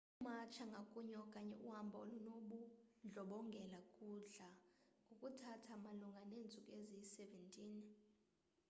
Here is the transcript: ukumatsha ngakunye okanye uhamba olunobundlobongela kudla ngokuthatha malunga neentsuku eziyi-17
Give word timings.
ukumatsha 0.09 0.63
ngakunye 0.71 1.15
okanye 1.25 1.55
uhamba 1.67 1.95
olunobundlobongela 2.03 3.79
kudla 3.93 4.47
ngokuthatha 5.09 5.73
malunga 5.83 6.21
neentsuku 6.29 6.69
eziyi-17 6.79 7.55